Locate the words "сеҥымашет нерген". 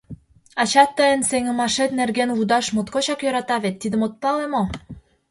1.29-2.29